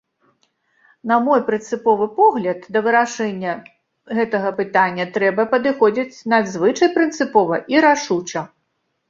[1.09, 3.53] На мой прынцыповы погляд, да вырашэння
[4.21, 8.41] гэтага пытання трэба падыходзіць надзвычай прынцыпова і рашуча.